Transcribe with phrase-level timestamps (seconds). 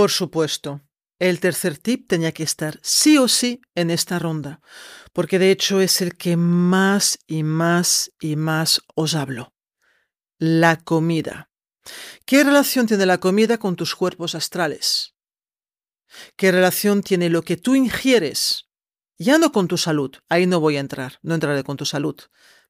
[0.00, 0.80] Por supuesto,
[1.18, 4.62] el tercer tip tenía que estar sí o sí en esta ronda,
[5.12, 9.52] porque de hecho es el que más y más y más os hablo.
[10.38, 11.50] La comida.
[12.24, 15.16] ¿Qué relación tiene la comida con tus cuerpos astrales?
[16.34, 18.70] ¿Qué relación tiene lo que tú ingieres?
[19.18, 22.16] Ya no con tu salud, ahí no voy a entrar, no entraré con tu salud,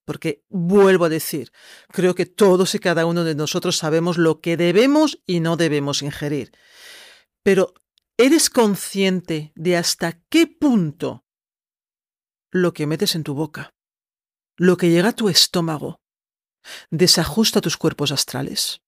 [0.04, 1.52] porque vuelvo a decir,
[1.92, 6.02] creo que todos y cada uno de nosotros sabemos lo que debemos y no debemos
[6.02, 6.50] ingerir.
[7.50, 7.74] Pero
[8.16, 11.24] ¿eres consciente de hasta qué punto
[12.52, 13.74] lo que metes en tu boca,
[14.56, 16.00] lo que llega a tu estómago,
[16.92, 18.82] desajusta tus cuerpos astrales?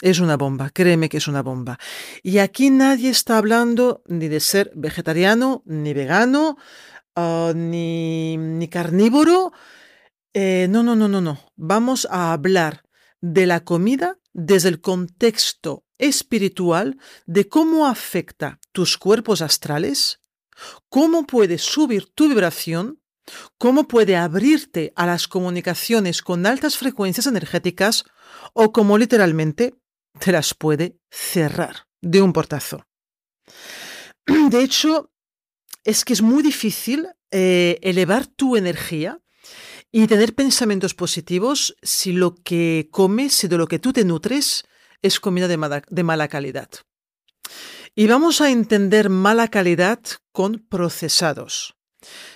[0.00, 1.78] Es una bomba, créeme que es una bomba.
[2.22, 6.56] Y aquí nadie está hablando ni de ser vegetariano, ni vegano,
[7.16, 9.52] uh, ni, ni, carnívoro.
[10.32, 11.38] Eh, no, no, no, no, no.
[11.56, 12.84] Vamos a hablar
[13.20, 20.20] de la comida desde el contexto espiritual de cómo afecta tus cuerpos astrales,
[20.88, 23.00] cómo puede subir tu vibración,
[23.58, 28.04] cómo puede abrirte a las comunicaciones con altas frecuencias energéticas
[28.52, 29.74] o cómo literalmente
[30.18, 32.86] te las puede cerrar de un portazo.
[34.50, 35.12] De hecho,
[35.84, 39.20] es que es muy difícil eh, elevar tu energía
[39.90, 44.64] y tener pensamientos positivos si lo que comes, si de lo que tú te nutres,
[45.02, 46.68] es comida de mala, calidad.
[47.94, 50.00] Y vamos a entender mala calidad
[50.32, 51.76] con procesados.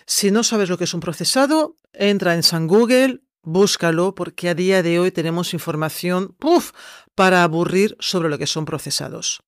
[0.06, 4.54] Si no sabes lo que es un procesado, entra en San Google, búscalo, porque a
[4.54, 6.36] día de hoy tenemos información
[7.14, 9.42] para aburrir sobre lo que son procesados.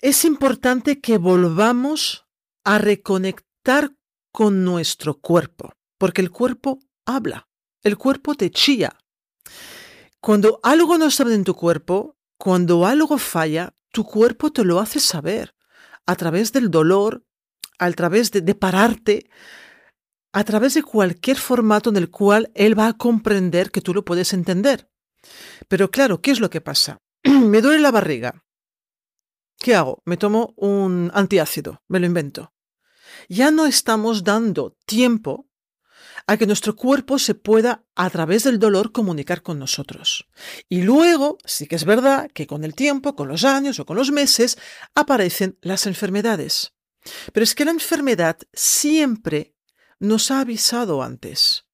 [0.00, 2.26] Es importante que volvamos
[2.64, 3.92] a reconectar
[4.32, 7.48] con nuestro cuerpo, porque el cuerpo habla,
[7.82, 8.98] el cuerpo te chilla,
[10.20, 15.00] cuando algo no está en tu cuerpo, cuando algo falla, tu cuerpo te lo hace
[15.00, 15.54] saber
[16.06, 17.24] a través del dolor,
[17.78, 19.28] a través de, pararte,
[20.32, 24.04] a través de cualquier formato en el cual él va a comprender que tú lo
[24.04, 24.90] puedes entender.
[25.68, 26.98] Pero claro, ¿qué es lo que pasa?
[27.24, 28.44] me duele la barriga.
[29.58, 30.02] ¿Qué hago?
[30.04, 32.52] Me tomo un antiácido, me lo invento.
[33.28, 35.45] Ya no estamos dando tiempo
[36.26, 40.26] a que nuestro cuerpo se pueda, a través del dolor, comunicar con nosotros.
[40.68, 43.96] Y luego, sí que es verdad que con el tiempo, con los años o con
[43.96, 44.58] los meses,
[44.94, 46.74] aparecen las enfermedades.
[47.32, 49.54] Pero es que la enfermedad siempre
[50.00, 51.66] nos ha avisado antes.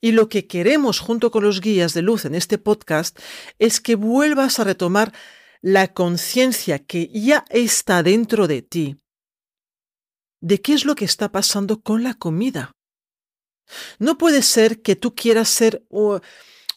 [0.00, 3.18] Y lo que queremos junto con los guías de luz en este podcast
[3.58, 5.12] es que vuelvas a retomar
[5.62, 9.02] la conciencia que ya está dentro de ti
[10.42, 12.72] de qué es lo que está pasando con la comida.
[13.98, 15.84] No puede ser que tú quieras ser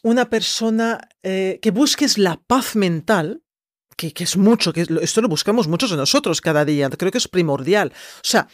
[0.02, 3.42] una persona eh, que busques la paz mental,
[3.96, 7.28] que, es mucho, que esto lo buscamos muchos de nosotros cada día, creo que es
[7.28, 7.92] primordial.
[8.16, 8.48] O sea,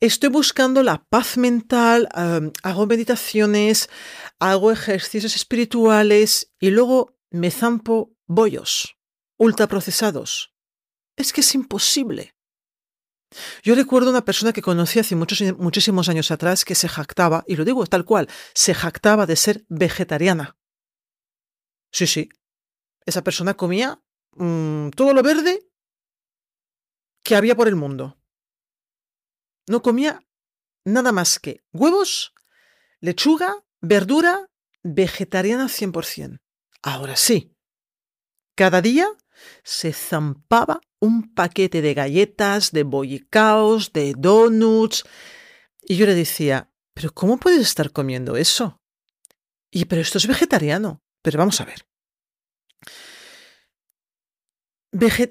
[0.00, 2.08] estoy buscando la paz mental,
[2.62, 3.90] hago meditaciones,
[4.38, 8.96] hago ejercicios espirituales y luego me zampo bollos
[9.36, 10.54] ultraprocesados.
[11.16, 12.34] Es que es imposible.
[13.62, 17.64] Yo recuerdo una persona que conocí hace muchísimos años atrás que se jactaba, y lo
[17.64, 20.56] digo tal cual, se jactaba de ser vegetariana.
[21.90, 22.28] Sí, sí.
[23.04, 24.02] Esa persona comía
[24.32, 25.68] mm, todo lo verde
[27.22, 28.18] que había por el mundo.
[29.66, 30.22] No comía
[30.84, 32.32] nada más que huevos,
[33.00, 34.50] lechuga, verdura,
[34.82, 36.40] vegetariana 100%.
[36.82, 37.54] Ahora sí,
[38.54, 39.08] cada día
[39.62, 45.04] se zampaba un paquete de galletas, de bollicaos, de donuts.
[45.86, 48.80] Y yo le decía, pero ¿cómo puedes estar comiendo eso?
[49.70, 51.02] Y pero esto es vegetariano.
[51.22, 51.86] Pero vamos a ver.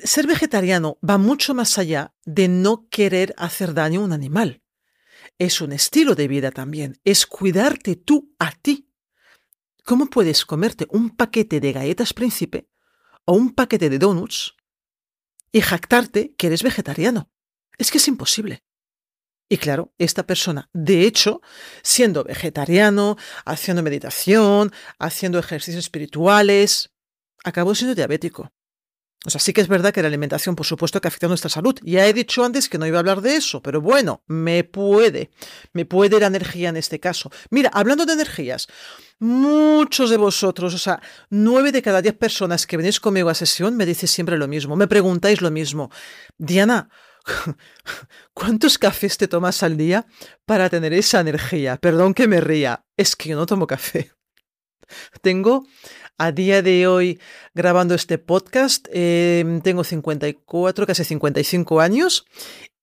[0.03, 4.61] ser vegetariano va mucho más allá de no querer hacer daño a un animal.
[5.39, 8.89] es un estilo de vida también, es cuidarte tú a ti.
[9.83, 12.69] ¿Cómo puedes comerte un paquete de galletas príncipe
[13.25, 14.56] o un paquete de donuts
[15.57, 17.31] y jactarte que eres vegetariano?
[17.79, 18.63] Es que es imposible.
[19.49, 21.41] Y claro, esta persona, de hecho,
[21.81, 26.91] siendo vegetariano, haciendo meditación, haciendo ejercicios espirituales,
[27.43, 28.51] acabó siendo diabético.
[29.27, 31.49] O sea, sí que es verdad que la alimentación, por supuesto, que afecta a nuestra
[31.49, 31.77] salud.
[31.83, 35.31] Ya he dicho antes que no iba a hablar de eso, pero bueno, me puede,
[35.73, 37.29] me puede la energía en este caso.
[37.49, 38.67] Mira, hablando de energías,
[39.19, 43.75] muchos de vosotros, o sea, nueve de cada diez personas que venís conmigo a sesión
[43.75, 45.91] me dicen siempre lo mismo, me preguntáis lo mismo.
[46.37, 46.89] Diana,
[48.33, 50.05] ¿cuántos cafés te tomas al día
[50.45, 51.75] para tener esa energía?
[51.75, 54.09] Perdón que me ría, es que yo no tomo café.
[55.21, 55.65] Tengo
[56.17, 57.19] a día de hoy,
[57.53, 62.25] grabando este podcast, em, tengo 54, casi 55 años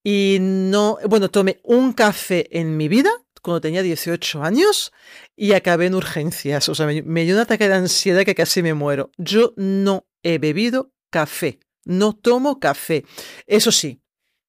[0.02, 3.10] y no, bueno, tomé un café en mi vida
[3.42, 4.92] cuando tenía 18 años
[5.36, 6.68] y acabé en urgencias.
[6.68, 9.10] O sea, me, me dio un ataque de ansiedad que casi me muero.
[9.18, 13.04] Yo no he bebido café, no tomo café.
[13.46, 14.02] Eso sí,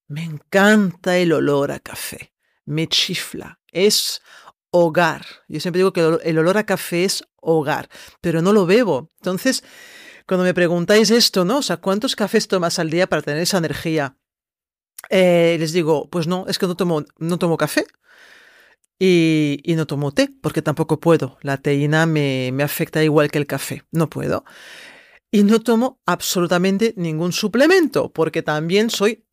[0.08, 2.34] me encanta el olor a café,
[2.66, 3.60] me chifla.
[3.72, 4.22] Es
[4.72, 5.26] hogar.
[5.48, 7.90] Yo siempre digo que el olor a café es hogar,
[8.22, 9.12] pero no lo bebo.
[9.20, 9.64] Entonces,
[10.28, 11.60] cuando me preguntáis esto, ¿no?
[11.60, 14.18] O sea, ¿cuántos cafés tomas al día para tener esa energía?
[15.10, 17.86] Eh, les digo, pues no, es que no tomo, no tomo café
[19.00, 21.38] y, no tomo té, porque tampoco puedo.
[21.42, 24.46] La teína me, afecta igual que el café, no puedo.
[25.32, 29.26] Y no tomo absolutamente ningún suplemento, porque también soy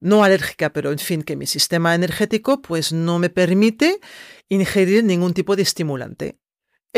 [0.00, 4.00] no alérgica, pero en fin, que mi sistema energético pues no me permite
[4.48, 6.38] ingerir ningún tipo de estimulante.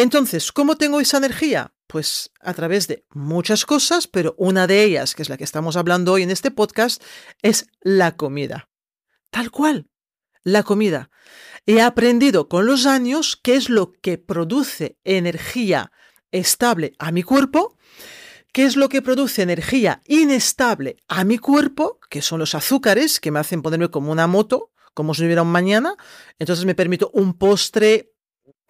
[0.00, 1.74] Entonces, ¿cómo tengo esa energía?
[1.88, 5.76] Pues a través de muchas cosas, pero una de ellas, que es la que estamos
[5.76, 7.02] hablando hoy en este podcast,
[7.42, 8.68] es la comida.
[9.30, 9.90] Tal cual,
[10.44, 11.10] la comida.
[11.66, 15.90] He aprendido con los años qué es lo que produce energía
[16.30, 17.76] estable a mi cuerpo
[18.52, 21.98] ¿Qué es lo que produce energía inestable a mi cuerpo?
[22.08, 25.52] Que son los azúcares que me hacen ponerme como una moto, como si hubiera un
[25.52, 25.96] mañana.
[26.38, 28.12] Entonces me permito un postre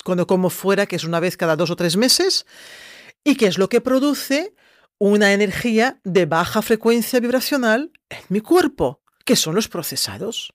[0.09, 2.47] cuando como fuera, que es una vez cada dos o tres meses.
[3.25, 4.55] ¿Y qué es lo que produce
[4.97, 9.03] una energía de baja frecuencia vibracional en mi cuerpo?
[9.27, 10.55] Que son los procesados.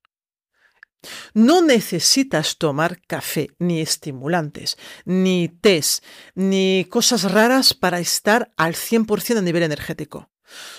[1.35, 6.01] No necesitas tomar café, ni estimulantes, ni tés,
[6.33, 10.31] ni cosas raras para estar al 100% a nivel energético.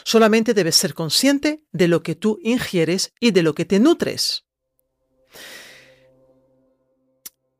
[0.02, 4.43] Solamente debes ser consciente de lo que tú ingieres y de lo que te nutres.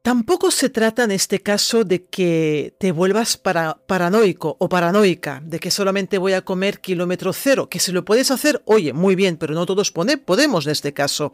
[0.05, 5.71] Tampoco se trata en este caso de que te vuelvas paranoico o paranoica, de que
[5.71, 9.55] solamente voy a comer kilómetro cero, que si lo puedes hacer, oye, muy bien, pero
[9.55, 11.33] no todos podemos en este caso.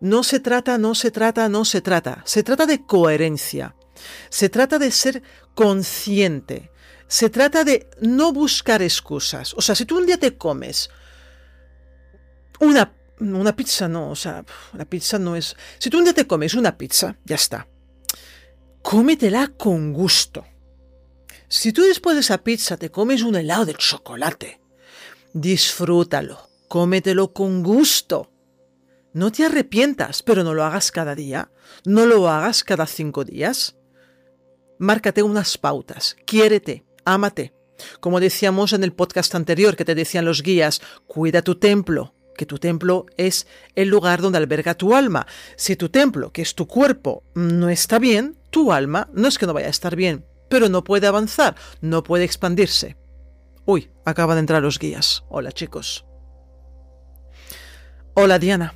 [0.00, 2.20] No se trata, no se trata, no se trata.
[2.26, 3.76] Se trata de coherencia.
[4.28, 5.22] Se trata de ser
[5.54, 6.70] consciente.
[7.06, 9.54] Se trata de no buscar excusas.
[9.54, 10.90] O sea, si tú un día te comes
[12.60, 14.44] una, una pizza, no, o sea,
[14.74, 15.56] la pizza no es...
[15.78, 17.68] Si tú un día te comes una pizza, ya está
[18.82, 20.44] cómetela con gusto.
[21.48, 24.60] Si tú después de esa pizza te comes un helado de chocolate,
[25.32, 28.30] disfrútalo, cómetelo con gusto.
[29.12, 31.50] No te arrepientas, pero no lo hagas cada día,
[31.84, 33.76] no lo hagas cada cinco días.
[34.78, 37.54] Márcate unas pautas, quiérete, ámate.
[38.00, 42.46] Como decíamos en el podcast anterior que te decían los guías, cuida tu templo, que
[42.46, 45.26] tu templo es el lugar donde alberga tu alma.
[45.56, 49.46] Si tu templo, que es tu cuerpo, no está bien, tu alma no es que
[49.46, 52.96] no vaya a estar bien, pero no puede avanzar, no puede expandirse.
[53.64, 55.24] Uy, acaban de entrar los guías.
[55.28, 56.04] Hola chicos.
[58.14, 58.74] Hola Diana.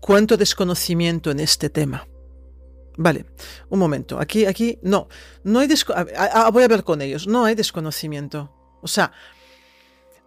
[0.00, 2.06] Cuánto desconocimiento en este tema.
[2.96, 3.26] Vale,
[3.70, 4.20] un momento.
[4.20, 5.08] Aquí, aquí, no,
[5.42, 6.52] no hay desconocimiento.
[6.52, 7.26] Voy a hablar con ellos.
[7.26, 8.54] No hay desconocimiento.
[8.82, 9.12] O sea,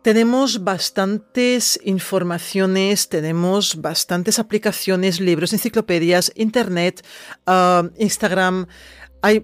[0.07, 7.05] tenemos bastantes informaciones, tenemos bastantes aplicaciones, libros, enciclopedias, internet,
[7.45, 8.67] ah, Instagram.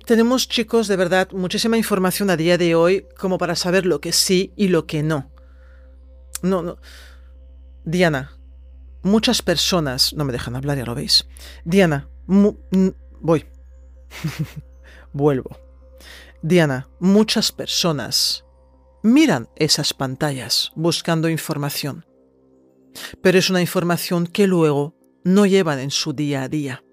[0.05, 4.13] tenemos, chicos, de verdad, muchísima información a día de hoy como para saber lo que
[4.13, 5.34] sí y lo que no.
[6.41, 6.77] No, no.
[7.84, 8.32] Diana,
[9.01, 10.13] muchas personas...
[10.13, 11.27] No me dejan hablar, ya lo veis.
[11.65, 13.46] Diana, voy.
[15.12, 15.58] Vuelvo.
[16.41, 18.46] Diana, muchas personas
[19.03, 22.05] miran esas pantallas buscando información.
[23.22, 26.83] Pero es una información que luego no llevan en su día a día.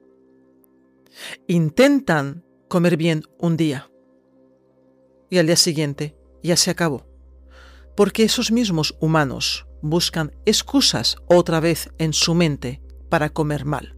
[1.47, 3.90] Intentan comer bien un día
[5.31, 7.07] y al día siguiente ya se acabó.
[7.97, 13.97] Porque esos mismos humanos buscan excusas otra vez en su mente para comer mal.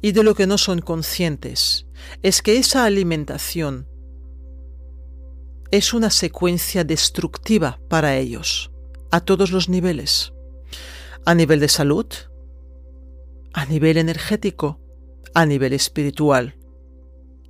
[0.00, 1.86] y de lo que no son conscientes
[2.22, 3.88] es que esa alimentación
[5.70, 8.70] es una secuencia destructiva para ellos,
[9.10, 10.32] a todos los niveles.
[11.24, 12.06] A nivel de salud,
[13.52, 14.80] a nivel energético,
[15.34, 16.56] a nivel espiritual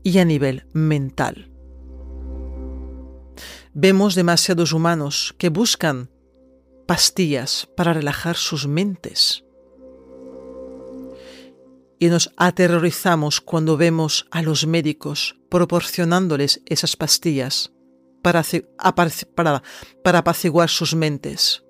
[0.03, 1.53] y a nivel mental.
[3.75, 6.11] Vemos demasiados humanos que buscan
[6.87, 9.45] pastillas para relajar sus mentes.
[11.99, 17.73] Y nos aterrorizamos cuando vemos a los médicos proporcionándoles esas pastillas
[18.27, 19.63] para,
[20.03, 21.63] para, apaciguar sus mentes,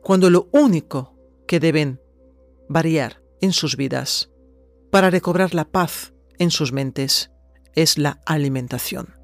[0.00, 1.14] cuando lo único
[1.46, 2.00] que deben
[2.66, 4.30] variar en sus vidas
[4.90, 7.30] para recobrar la paz en sus mentes
[7.74, 9.16] es la alimentación.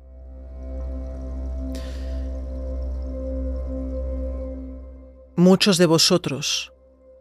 [5.36, 6.74] Muchos de vosotros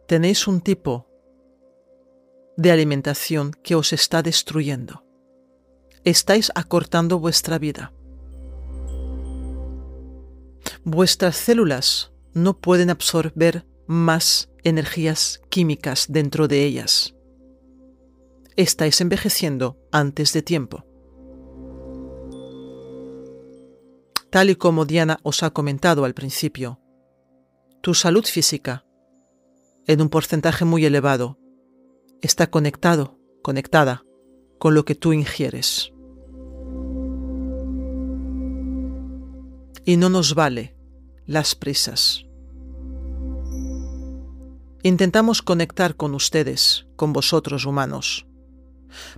[0.06, 1.06] tenéis un tipo
[2.58, 5.04] de alimentación que os está destruyendo.
[6.04, 7.95] Estáis acortando vuestra vida.
[10.88, 17.16] Vuestras células no pueden absorber más energías químicas dentro de ellas.
[18.54, 20.84] Estáis envejeciendo antes de tiempo.
[24.30, 26.80] Tal y como Diana os ha comentado al principio,
[27.80, 28.86] tu salud física,
[29.88, 31.36] en un porcentaje muy elevado,
[32.22, 34.04] está conectado, conectada
[34.60, 35.92] con lo que tú ingieres.
[39.84, 40.75] Y no nos vale
[41.26, 42.24] las prisas.
[44.82, 48.26] Intentamos conectar con ustedes, con vosotros humanos,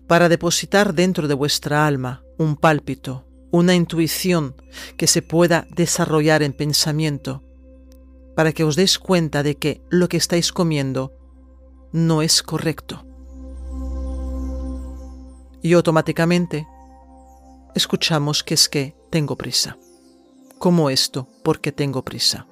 [0.07, 4.57] para depositar dentro de vuestra alma un pálpito, una intuición
[4.97, 7.45] que se pueda desarrollar en pensamiento
[8.35, 11.12] para que os deis cuenta de que lo que estáis comiendo
[11.93, 13.05] no es correcto.
[15.61, 16.67] Y automáticamente
[17.75, 19.77] escuchamos que es que tengo prisa.
[20.59, 22.47] Como esto, porque tengo prisa.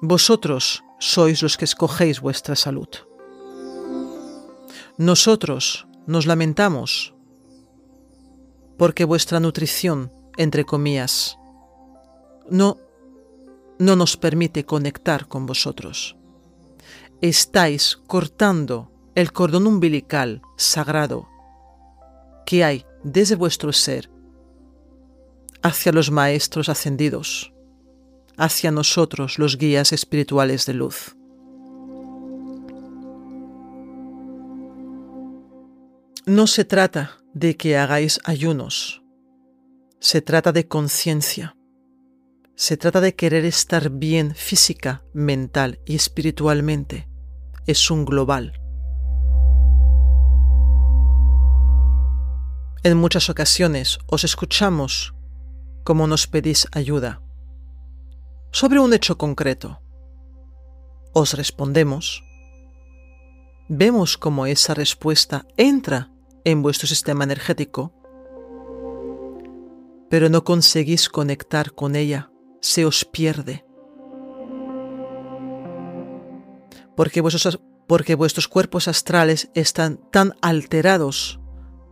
[0.00, 2.88] Vosotros sois los que escogéis vuestra salud.
[4.96, 7.14] Nosotros nos lamentamos
[8.76, 11.36] porque vuestra nutrición, entre comillas,
[12.48, 12.78] no,
[13.78, 16.16] no nos permite conectar con vosotros.
[17.20, 21.28] Estáis cortando el cordón umbilical sagrado
[22.46, 24.10] que hay desde vuestro ser
[25.62, 27.52] hacia los maestros ascendidos,
[28.36, 31.16] hacia nosotros los guías espirituales de luz.
[36.26, 39.02] No se trata de que hagáis ayunos,
[40.00, 41.56] se trata de conciencia.
[42.54, 47.08] Se trata de querer estar bien física, mental y espiritualmente.
[47.66, 48.60] Es un global.
[52.88, 55.14] En muchas ocasiones os escuchamos
[55.84, 57.20] como nos pedís ayuda
[58.50, 59.82] sobre un hecho concreto.
[61.12, 62.24] Os respondemos.
[63.68, 66.10] Vemos cómo esa respuesta entra
[66.44, 67.92] en vuestro sistema energético,
[70.08, 72.30] pero no conseguís conectar con ella
[72.62, 73.66] se os pierde.
[76.96, 81.38] Porque vuestros, porque vuestros cuerpos astrales están tan alterados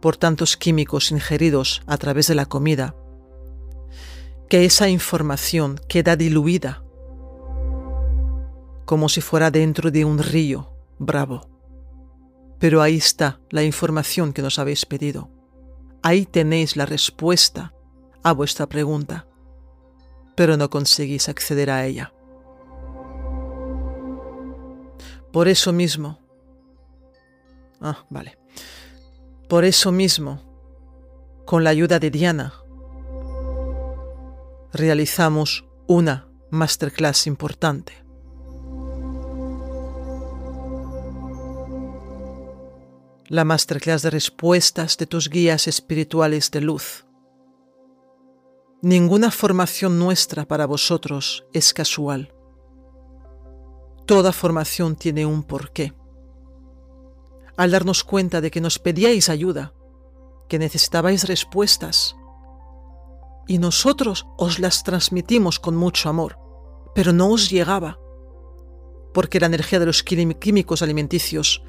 [0.00, 2.94] por tantos químicos ingeridos a través de la comida,
[4.48, 6.82] que esa información queda diluida
[8.84, 11.48] como si fuera dentro de un río bravo.
[12.58, 15.28] Pero ahí está la información que nos habéis pedido.
[16.02, 17.74] Ahí tenéis la respuesta
[18.22, 19.26] a vuestra pregunta
[20.36, 22.12] pero no conseguís acceder a ella.
[25.32, 26.20] Por eso mismo,
[27.80, 28.38] ah, vale,
[29.48, 30.42] por eso mismo,
[31.44, 32.54] con la ayuda de Diana,
[34.72, 37.92] realizamos una masterclass importante.
[43.28, 47.06] La masterclass de respuestas de tus guías espirituales de luz
[48.82, 52.32] Ninguna formación nuestra para vosotros es casual.
[54.06, 55.92] Toda formación tiene un porqué.
[57.56, 59.72] Al darnos cuenta de que nos pedíais ayuda,
[60.48, 62.16] que necesitabais respuestas,
[63.48, 66.38] y nosotros os las transmitimos con mucho amor,
[66.94, 67.98] pero no os llegaba,
[69.14, 71.62] porque la energía de los químicos alimenticios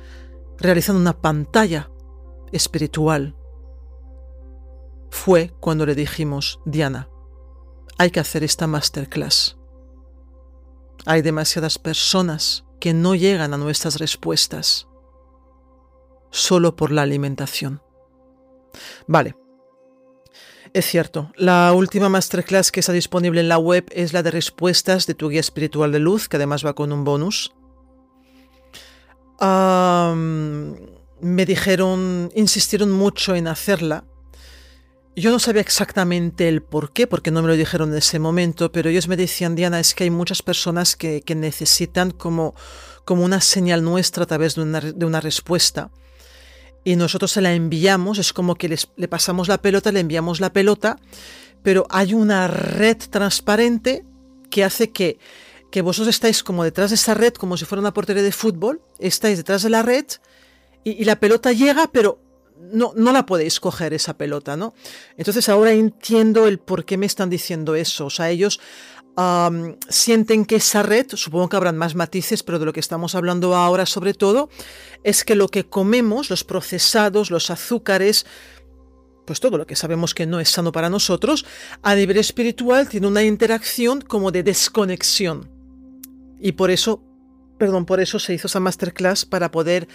[0.57, 1.91] realizando una pantalla
[2.51, 3.35] espiritual.
[5.09, 7.09] Fue cuando le dijimos, Diana,
[7.97, 9.57] hay que hacer esta masterclass.
[11.05, 14.87] Hay demasiadas personas que no llegan a nuestras respuestas
[16.31, 17.81] solo por la alimentación.
[19.07, 19.35] Vale.
[20.73, 25.07] Es cierto, la última masterclass que está disponible en la web es la de respuestas
[25.07, 27.53] de tu guía espiritual de luz, que además va con un bonus.
[31.19, 34.05] me dijeron, insistieron mucho en hacerla.
[35.15, 38.71] Yo no sabía exactamente el por qué, porque no me lo dijeron en ese momento,
[38.71, 42.53] pero ellos me decían, Diana, es que hay muchas personas que, necesitan como,
[43.03, 45.89] como una señal nuestra a través de una, de una respuesta
[46.87, 50.53] y nosotros se la enviamos, es como que le pasamos la pelota, le enviamos la
[50.53, 50.97] pelota,
[51.61, 54.05] pero hay una red transparente
[54.49, 55.19] que hace que,
[55.69, 58.79] que vosotros estáis como detrás de esa red, como si fuera una portería de fútbol,
[58.99, 60.05] estáis detrás de la red
[60.85, 62.21] y, la pelota llega, pero
[62.71, 64.73] no, no la podéis coger esa pelota, ¿no?
[65.17, 68.05] Entonces ahora entiendo el por qué me están diciendo eso.
[68.05, 68.61] O sea, ellos
[69.89, 73.55] sienten que esa red, supongo que habrán más matices, pero de lo que estamos hablando
[73.55, 74.49] ahora sobre todo,
[75.03, 78.27] es que lo que comemos, los procesados, los azúcares,
[79.25, 81.45] pues todo lo que sabemos que no es sano para nosotros,
[81.81, 85.49] a nivel espiritual tiene una interacción como de desconexión.
[86.39, 87.01] Y por eso,
[87.57, 89.87] perdón, por eso se hizo esa masterclass para poder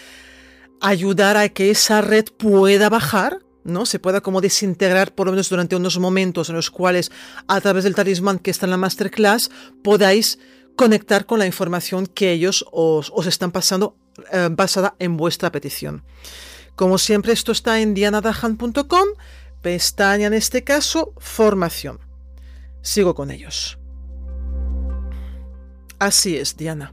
[0.81, 3.87] ayudar a que esa red pueda bajar ¿no?
[3.87, 7.11] Se pueda como desintegrar por lo menos durante unos momentos en los cuales
[7.47, 9.51] a través del talismán que está en la masterclass
[9.83, 10.39] podáis
[10.77, 13.97] conectar con la información que ellos os, están pasando
[14.33, 16.05] eh, basada en vuestra petición.
[16.75, 19.09] Como siempre esto está en dianadahan.com,
[19.61, 22.01] pestaña en este caso, formación.
[22.81, 23.79] Sigo con ellos.
[25.99, 26.93] Así es, Diana.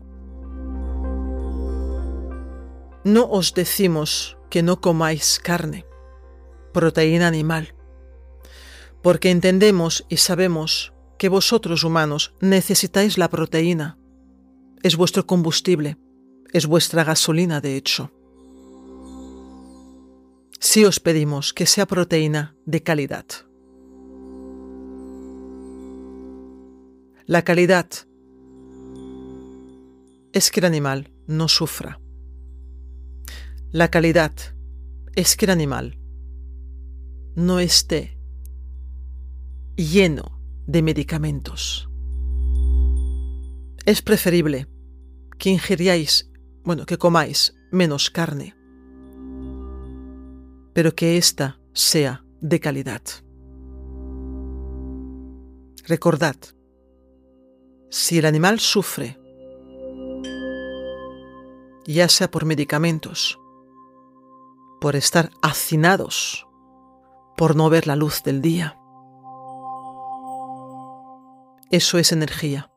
[3.03, 5.88] No os decimos que no comáis carne
[6.73, 7.75] proteína animal.
[9.01, 13.97] Porque entendemos y sabemos que vosotros humanos necesitáis la proteína.
[14.83, 15.98] Es vuestro combustible,
[16.53, 18.11] es vuestra gasolina de hecho.
[20.59, 23.25] Si os pedimos que sea proteína de calidad.
[27.25, 27.87] La calidad
[30.33, 32.00] es que el animal no sufra.
[33.72, 34.31] La calidad
[35.15, 35.99] es que el animal
[37.39, 38.17] no esté
[39.77, 41.89] lleno de medicamentos.
[43.85, 44.67] Es preferible
[45.37, 46.29] que ingiriáis,
[46.65, 48.57] bueno, que comáis menos carne,
[50.73, 53.01] pero que ésta sea de calidad.
[55.87, 56.35] Recordad,
[57.89, 59.17] si el animal sufre,
[61.85, 63.39] ya sea por medicamentos,
[64.81, 66.45] por estar hacinados
[67.39, 68.77] por no ver la luz del día.
[71.71, 72.69] Eso es energía.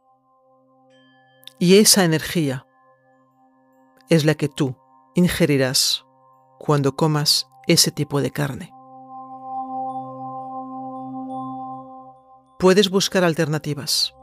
[1.58, 2.64] Y esa energía
[4.08, 4.76] es la que tú
[5.16, 6.06] ingerirás
[6.60, 8.72] cuando comas ese tipo de carne.
[12.60, 14.14] Puedes buscar alternativas.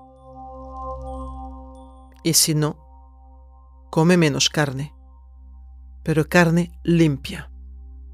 [2.23, 2.77] Y si no,
[3.89, 4.95] come menos carne,
[6.01, 7.51] pero carne limpia,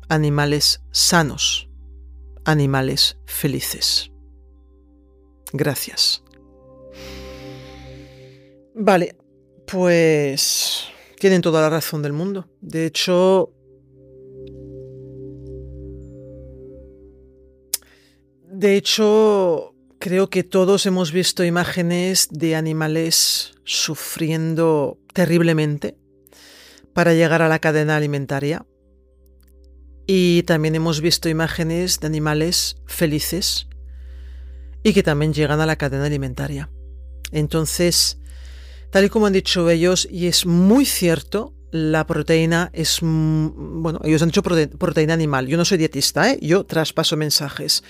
[0.09, 1.64] animales sanos,
[2.45, 4.12] animales felices.
[5.51, 6.23] Gracias.
[8.73, 9.15] Vale,
[9.65, 10.86] pues
[11.19, 12.47] tienen toda la razón del mundo.
[12.62, 13.53] De hecho,
[18.43, 25.97] de hecho, creo que todos hemos visto imágenes de animales sufriendo terriblemente
[26.93, 28.65] para llegar a la cadena alimentaria.
[30.08, 33.68] Y también hemos visto imágenes de animales felices
[34.84, 36.70] y que también llegan a la cadena alimentaria.
[37.32, 38.20] Entonces,
[38.91, 44.22] tal y como han dicho ellos, y es muy cierto, la proteína es, bueno, ellos
[44.22, 45.48] han dicho proteína animal.
[45.48, 46.39] Yo no soy dietista, ¿eh?
[46.41, 47.84] yo traspaso mensajes.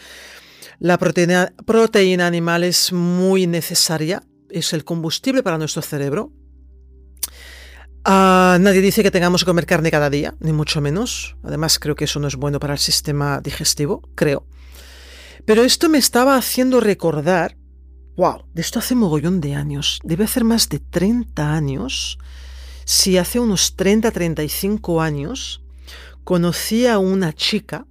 [0.79, 6.31] La proteína, proteína animal es muy necesaria, es el combustible para nuestro cerebro,
[8.07, 11.37] Ah, nadie dice que tengamos que comer carne cada día, ni mucho menos.
[11.41, 14.45] Además, creo que eso no es bueno para el sistema digestivo, creo.
[15.45, 17.57] Pero esto me estaba haciendo recordar,
[18.15, 22.19] wow, de esto hace mogollón de años, debe hacer más de 30 años.
[22.83, 25.63] Si hace unos 30, 35 años,
[26.23, 27.87] conocí a una chica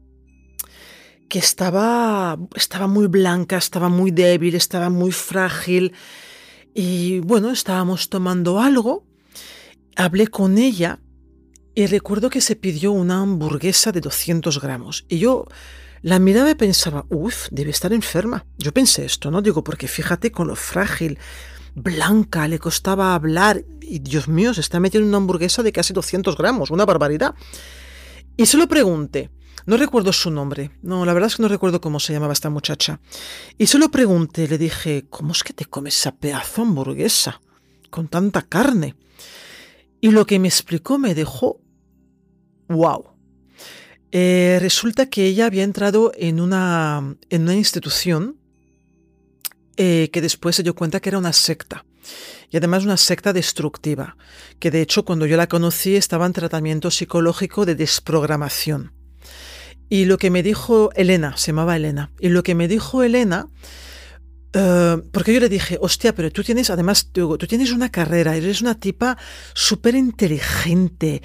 [1.28, 5.92] que estaba, estaba muy blanca, estaba muy débil, estaba muy frágil.
[6.72, 9.04] Y bueno, estábamos tomando algo
[9.96, 11.00] hablé con ella
[11.74, 15.04] y recuerdo que se pidió una hamburguesa de 200 gramos.
[15.08, 15.46] Y yo
[16.02, 18.46] la miraba y pensaba, uff, debe estar enferma.
[18.58, 19.42] Yo pensé esto, ¿no?
[19.42, 21.18] Digo, porque fíjate con lo frágil
[21.74, 23.64] blanca, le costaba hablar.
[23.80, 27.34] Y Dios mío, se está metiendo una hamburguesa de casi 200 gramos, una barbaridad.
[28.36, 29.30] Y se lo pregunté.
[29.66, 30.72] No recuerdo su nombre.
[30.82, 33.00] No, la verdad es que no recuerdo cómo se llamaba esta muchacha.
[33.56, 37.40] Y se lo pregunté, le dije, ¿cómo es que te comes esa pedazo hamburguesa?
[37.90, 38.94] Con tanta carne.
[40.04, 41.62] Y lo que me explicó me dejó...
[42.68, 43.06] ¡Wow!
[44.12, 48.36] Eh, resulta que ella había entrado en una, en una institución
[49.78, 51.86] eh, que después se dio cuenta que era una secta.
[52.50, 54.18] Y además una secta destructiva,
[54.58, 58.92] que de hecho cuando yo la conocí estaba en tratamiento psicológico de desprogramación.
[59.88, 63.48] Y lo que me dijo Elena, se llamaba Elena, y lo que me dijo Elena,
[64.54, 68.62] eh, porque yo le dije, hostia, pero tú tienes, además, tú, tienes una carrera, eres
[68.62, 69.18] una tipa
[69.52, 71.22] súper inteligente.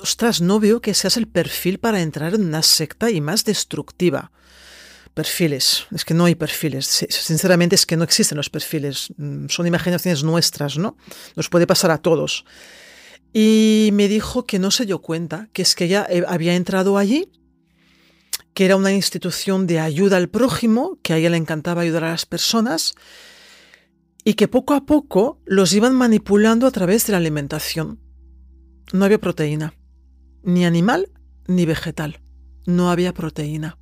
[0.00, 4.30] ostras, no veo que seas el perfil para entrar en una secta y más destructiva
[5.12, 5.86] perfiles.
[5.94, 7.06] Es que no hay perfiles.
[7.08, 9.14] Sinceramente es que no existen los perfiles.
[9.16, 10.98] Mm, son imaginaciones nuestras, ¿no?
[11.36, 12.44] Nos puede pasar a todos.
[13.32, 16.98] Y me dijo que no se dio cuenta, que es que ella eh, había entrado
[16.98, 17.30] allí,
[18.56, 22.12] que era una institución de ayuda al prójimo, que a ella le encantaba ayudar a
[22.12, 22.94] las personas,
[24.24, 28.00] y que poco a poco los iban manipulando a través de la alimentación.
[28.94, 29.74] No había proteína,
[30.42, 31.10] ni animal
[31.46, 32.22] ni vegetal.
[32.64, 33.76] No había proteína.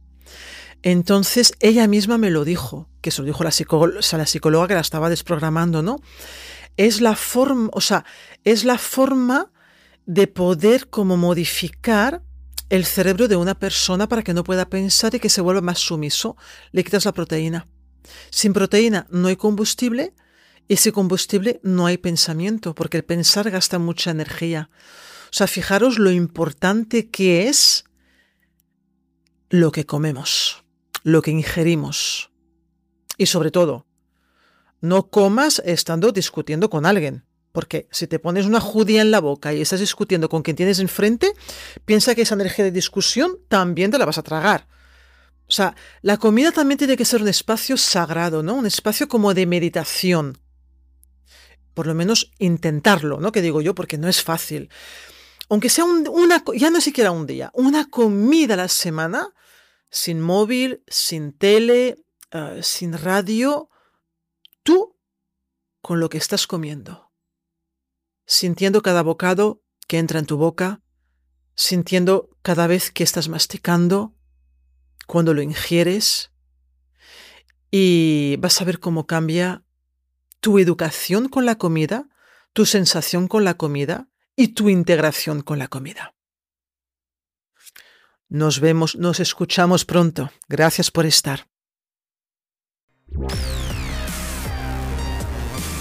[0.82, 4.80] Entonces ella misma me lo dijo, que se lo dijo la, la psicóloga que la
[4.80, 6.00] estaba desprogramando, ¿no?
[6.76, 8.04] Es la forma, o sea,
[8.42, 9.52] es la forma
[10.04, 12.24] de poder como modificar
[12.74, 15.78] el cerebro de una persona para que no pueda pensar y que se vuelva más
[15.78, 16.36] sumiso.
[16.72, 17.66] Le quitas la proteína.
[18.30, 20.14] Sin proteína no hay combustible
[20.68, 24.70] y sin combustible no hay pensamiento, porque el pensar gasta mucha energía.
[25.26, 27.84] O sea, fijaros lo importante que es
[29.50, 30.64] lo que comemos
[31.04, 32.32] lo que ingerimos.
[33.16, 33.86] Y sobre todo,
[34.80, 37.24] no comas estando discutiendo con alguien.
[37.54, 40.80] Porque si te pones una judía en la boca y estás discutiendo con quien tienes
[40.80, 41.32] enfrente,
[41.84, 44.66] piensa que esa energía de discusión también te la vas a tragar.
[45.46, 48.56] O sea, la comida también tiene que ser un espacio sagrado, ¿no?
[48.56, 50.36] Un espacio como de meditación.
[51.74, 53.30] Por lo menos intentarlo, ¿no?
[53.30, 54.68] Que digo yo, porque no es fácil.
[55.48, 59.28] Aunque sea una, ya no siquiera un día, una comida a la semana,
[59.90, 63.70] sin móvil, sin tele, eh, sin radio,
[64.64, 64.96] tú
[65.82, 67.12] con lo que estás comiendo,
[68.26, 70.82] sintiendo cada bocado que entra en tu boca,
[71.54, 74.14] sintiendo cada vez que estás masticando,
[75.06, 76.32] cuando lo ingieres,
[77.70, 79.64] y vas a ver cómo cambia
[80.40, 82.08] tu educación con la comida,
[82.52, 86.14] tu sensación con la comida y tu integración con la comida.
[88.28, 90.30] Nos vemos, nos escuchamos pronto.
[90.48, 91.48] Gracias por estar.